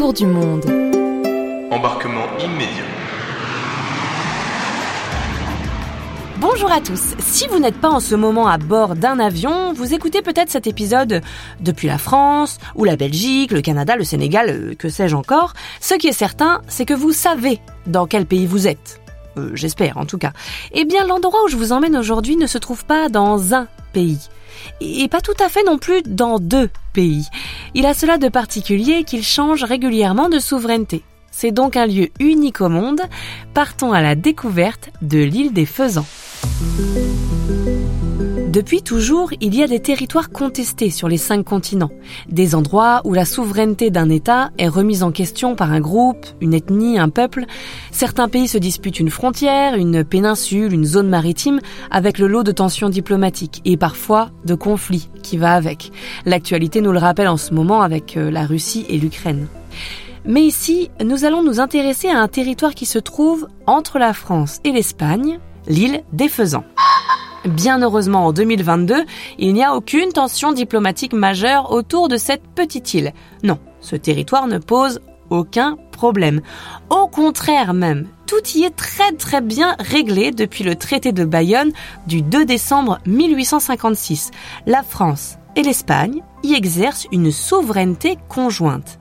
[0.00, 0.64] Autour du monde.
[1.70, 2.86] Embarquement immédiat.
[6.38, 7.14] Bonjour à tous.
[7.18, 10.66] Si vous n'êtes pas en ce moment à bord d'un avion, vous écoutez peut-être cet
[10.66, 11.20] épisode
[11.60, 15.52] depuis la France, ou la Belgique, le Canada, le Sénégal, euh, que sais-je encore.
[15.82, 19.02] Ce qui est certain, c'est que vous savez dans quel pays vous êtes.
[19.36, 20.32] Euh, J'espère en tout cas.
[20.72, 24.30] Eh bien, l'endroit où je vous emmène aujourd'hui ne se trouve pas dans un pays.
[24.80, 27.26] Et pas tout à fait non plus dans deux pays.
[27.74, 31.02] Il a cela de particulier qu'il change régulièrement de souveraineté.
[31.30, 33.00] C'est donc un lieu unique au monde.
[33.54, 36.06] Partons à la découverte de l'île des Faisans.
[38.50, 41.92] Depuis toujours, il y a des territoires contestés sur les cinq continents,
[42.28, 46.52] des endroits où la souveraineté d'un État est remise en question par un groupe, une
[46.52, 47.44] ethnie, un peuple.
[47.92, 51.60] Certains pays se disputent une frontière, une péninsule, une zone maritime,
[51.92, 55.92] avec le lot de tensions diplomatiques et parfois de conflits qui va avec.
[56.26, 59.46] L'actualité nous le rappelle en ce moment avec euh, la Russie et l'Ukraine.
[60.24, 64.58] Mais ici, nous allons nous intéresser à un territoire qui se trouve entre la France
[64.64, 65.38] et l'Espagne,
[65.68, 66.64] l'île des Faisans.
[67.44, 69.04] Bien heureusement, en 2022,
[69.38, 73.14] il n'y a aucune tension diplomatique majeure autour de cette petite île.
[73.42, 75.00] Non, ce territoire ne pose
[75.30, 76.42] aucun problème.
[76.90, 81.72] Au contraire même, tout y est très très bien réglé depuis le traité de Bayonne
[82.06, 84.32] du 2 décembre 1856.
[84.66, 88.98] La France et l'Espagne y exercent une souveraineté conjointe.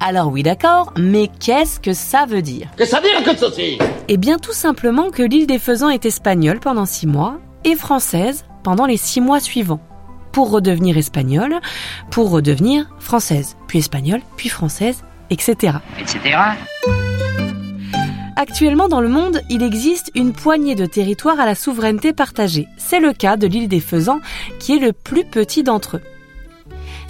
[0.00, 2.68] Alors oui d'accord, mais qu'est-ce que ça veut dire?
[2.76, 6.06] Que ça veut dire que ceci Eh bien tout simplement que l'île des Faisans est
[6.06, 9.80] espagnole pendant six mois et française pendant les six mois suivants.
[10.32, 11.60] Pour redevenir espagnole,
[12.10, 15.74] pour redevenir française, puis espagnole, puis française, etc.
[15.98, 16.38] etc.
[18.36, 22.68] Actuellement dans le monde, il existe une poignée de territoires à la souveraineté partagée.
[22.78, 24.20] C'est le cas de l'île des Faisans,
[24.58, 26.02] qui est le plus petit d'entre eux.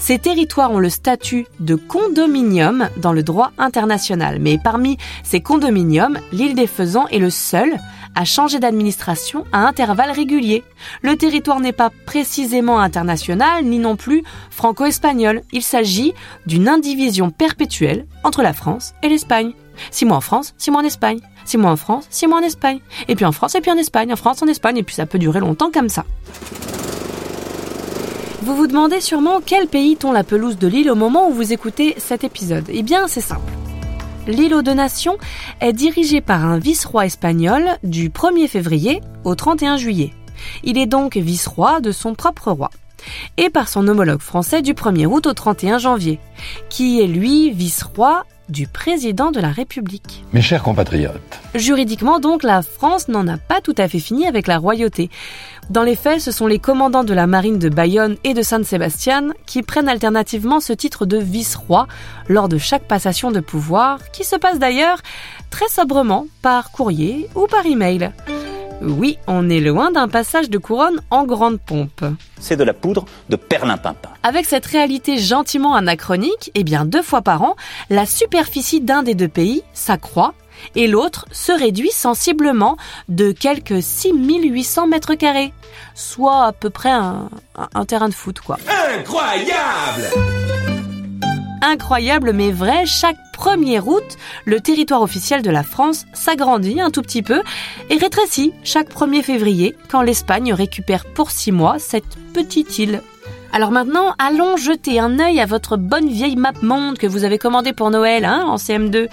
[0.00, 6.18] Ces territoires ont le statut de condominium dans le droit international, mais parmi ces condominiums,
[6.32, 7.78] l'île des Faisans est le seul
[8.16, 10.64] à changer d'administration à intervalles réguliers.
[11.02, 15.42] Le territoire n'est pas précisément international, ni non plus franco-espagnol.
[15.52, 16.14] Il s'agit
[16.46, 19.52] d'une indivision perpétuelle entre la France et l'Espagne.
[19.90, 21.20] Six mois en France, six mois en Espagne.
[21.44, 22.80] Six mois en France, six mois en Espagne.
[23.06, 25.06] Et puis en France, et puis en Espagne, en France, en Espagne, et puis ça
[25.06, 26.04] peut durer longtemps comme ça.
[28.42, 31.52] Vous vous demandez sûrement quel pays tond la pelouse de l'île au moment où vous
[31.52, 32.64] écoutez cet épisode.
[32.70, 33.52] Eh bien, c'est simple.
[34.26, 35.18] L'île aux deux nations
[35.60, 40.14] est dirigée par un vice-roi espagnol du 1er février au 31 juillet.
[40.64, 42.70] Il est donc vice-roi de son propre roi.
[43.36, 46.18] Et par son homologue français du 1er août au 31 janvier,
[46.70, 50.24] qui est lui vice-roi du président de la République.
[50.32, 54.46] Mes chers compatriotes, Juridiquement donc, la France n'en a pas tout à fait fini avec
[54.46, 55.10] la royauté.
[55.68, 59.28] Dans les faits, ce sont les commandants de la marine de Bayonne et de Saint-Sébastien
[59.46, 61.86] qui prennent alternativement ce titre de vice-roi
[62.28, 64.98] lors de chaque passation de pouvoir, qui se passe d'ailleurs
[65.50, 68.10] très sobrement par courrier ou par email.
[68.82, 72.04] Oui, on est loin d'un passage de couronne en grande pompe.
[72.40, 74.08] C'est de la poudre de perlimpinpin.
[74.22, 77.56] Avec cette réalité gentiment anachronique, eh bien deux fois par an,
[77.90, 80.32] la superficie d'un des deux pays s'accroît
[80.74, 82.76] et l'autre se réduit sensiblement
[83.08, 85.52] de quelques 6800 mètres carrés,
[85.94, 88.58] soit à peu près un, un- un terrain de foot quoi.
[88.98, 90.04] Incroyable
[91.62, 97.00] Incroyable mais vrai, chaque 1er août, le territoire officiel de la France s'agrandit un tout
[97.00, 97.40] petit peu
[97.88, 103.00] et rétrécit chaque 1er février quand l'Espagne récupère pour 6 mois cette petite île.
[103.50, 107.38] Alors maintenant, allons jeter un œil à votre bonne vieille map monde que vous avez
[107.38, 109.08] commandée pour Noël hein, en CM2.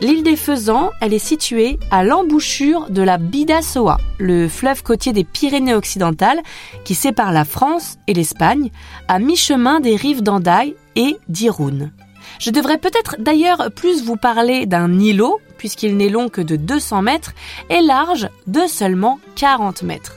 [0.00, 5.24] L'île des Faisans, elle est située à l'embouchure de la Bidassoa, le fleuve côtier des
[5.24, 6.42] Pyrénées occidentales
[6.84, 8.70] qui sépare la France et l'Espagne,
[9.06, 11.90] à mi-chemin des rives d'Andaille et d'Irun.
[12.38, 17.02] Je devrais peut-être d'ailleurs plus vous parler d'un îlot, puisqu'il n'est long que de 200
[17.02, 17.32] mètres
[17.68, 20.14] et large de seulement 40 mètres.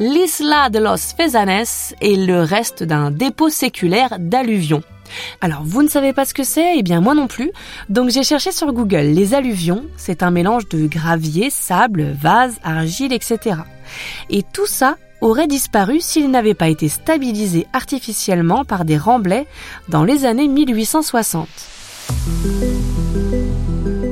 [0.00, 1.64] L'Isla de los Fezanes
[2.00, 4.82] est le reste d'un dépôt séculaire d'alluvions.
[5.40, 6.78] Alors, vous ne savez pas ce que c'est?
[6.78, 7.52] Eh bien, moi non plus.
[7.88, 9.12] Donc, j'ai cherché sur Google.
[9.12, 13.56] Les alluvions, c'est un mélange de gravier, sable, vase, argile, etc.
[14.30, 19.46] Et tout ça aurait disparu s'il n'avait pas été stabilisé artificiellement par des remblais
[19.88, 21.48] dans les années 1860.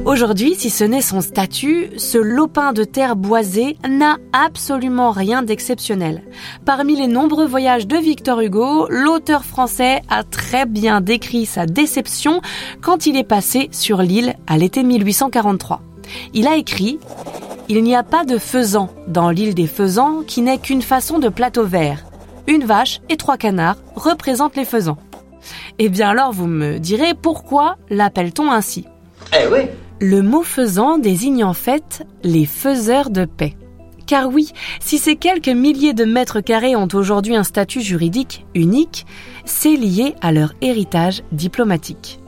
[0.06, 6.22] Aujourd'hui, si ce n'est son statut, ce lopin de terre boisé n'a absolument rien d'exceptionnel.
[6.64, 12.40] Parmi les nombreux voyages de Victor Hugo, l'auteur français a très bien décrit sa déception
[12.80, 15.82] quand il est passé sur l'île à l'été 1843.
[16.34, 16.98] Il a écrit
[17.68, 21.28] Il n'y a pas de faisan dans l'île des faisans qui n'est qu'une façon de
[21.28, 22.04] plateau vert.
[22.46, 24.98] Une vache et trois canards représentent les faisans.
[25.78, 28.84] Eh bien alors vous me direz pourquoi l'appelle-t-on ainsi?
[29.32, 29.68] Eh oui
[30.02, 33.54] le mot faisant désigne en fait les faiseurs de paix.
[34.04, 34.50] Car oui,
[34.80, 39.06] si ces quelques milliers de mètres carrés ont aujourd'hui un statut juridique unique,
[39.44, 42.18] c'est lié à leur héritage diplomatique.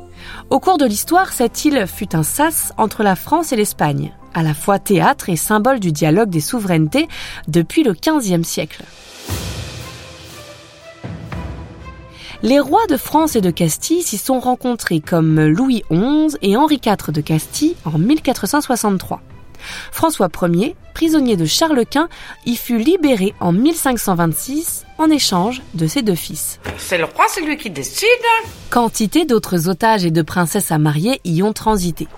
[0.51, 4.43] Au cours de l'histoire, cette île fut un sas entre la France et l'Espagne, à
[4.43, 7.09] la fois théâtre et symbole du dialogue des souverainetés
[7.49, 8.85] depuis le XVe siècle.
[12.43, 16.79] Les rois de France et de Castille s'y sont rencontrés comme Louis XI et Henri
[16.85, 19.23] IV de Castille en 1463.
[19.93, 22.09] François Ier, prisonnier de Charles Quint,
[22.47, 26.61] y fut libéré en 1526 en échange de ses deux fils.
[26.79, 28.09] C'est le roi, c'est lui qui décide.
[28.71, 32.09] Quantité d'autres otages et de princesses à marier y ont transité.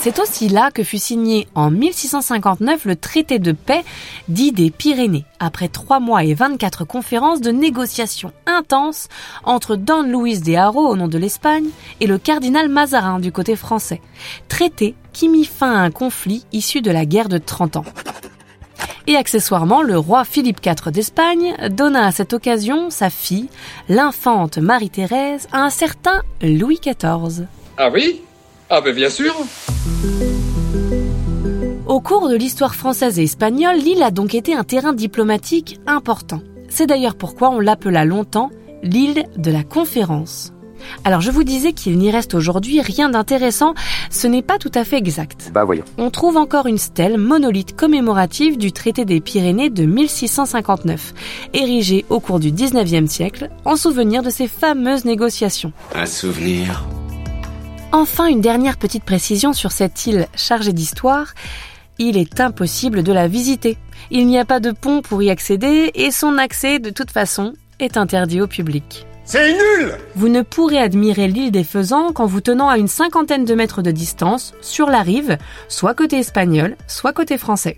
[0.00, 3.84] C'est aussi là que fut signé en 1659 le traité de paix
[4.28, 9.08] dit des Pyrénées, après trois mois et 24 conférences de négociations intenses
[9.42, 11.70] entre Don Luis de Haro au nom de l'Espagne
[12.00, 14.00] et le cardinal Mazarin du côté français.
[14.48, 17.84] Traité qui mit fin à un conflit issu de la guerre de 30 ans.
[19.06, 23.48] Et accessoirement, le roi Philippe IV d'Espagne donna à cette occasion sa fille,
[23.88, 27.46] l'infante Marie-Thérèse, à un certain Louis XIV.
[27.78, 28.20] Ah oui?
[28.68, 29.34] Ah ben bien sûr
[31.86, 36.42] au cours de l'histoire française et espagnole, l'île a donc été un terrain diplomatique important.
[36.68, 38.50] C'est d'ailleurs pourquoi on l'appela longtemps
[38.82, 40.52] l'île de la conférence.
[41.04, 43.74] Alors je vous disais qu'il n'y reste aujourd'hui rien d'intéressant,
[44.10, 45.50] ce n'est pas tout à fait exact.
[45.52, 45.84] Bah voyons.
[45.98, 51.14] On trouve encore une stèle monolithe commémorative du traité des Pyrénées de 1659,
[51.52, 55.72] érigée au cours du 19e siècle en souvenir de ces fameuses négociations.
[55.94, 56.84] Un souvenir.
[57.92, 61.34] Enfin, une dernière petite précision sur cette île chargée d'histoire.
[61.98, 63.78] Il est impossible de la visiter.
[64.10, 67.54] Il n'y a pas de pont pour y accéder et son accès, de toute façon,
[67.78, 69.06] est interdit au public.
[69.28, 73.44] C'est nul Vous ne pourrez admirer l'île des Faisans qu'en vous tenant à une cinquantaine
[73.44, 75.36] de mètres de distance, sur la rive,
[75.68, 77.76] soit côté espagnol, soit côté français.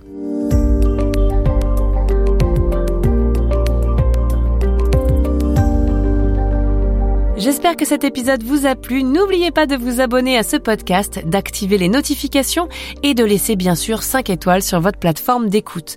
[7.39, 9.03] J'espère que cet épisode vous a plu.
[9.03, 12.69] N'oubliez pas de vous abonner à ce podcast, d'activer les notifications
[13.03, 15.97] et de laisser bien sûr 5 étoiles sur votre plateforme d'écoute.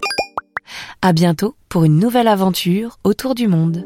[1.02, 3.86] À bientôt pour une nouvelle aventure autour du monde.